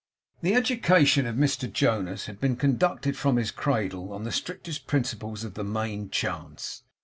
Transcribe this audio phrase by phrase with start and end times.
[0.41, 5.43] The education of Mr Jonas had been conducted from his cradle on the strictest principles
[5.43, 6.81] of the main chance.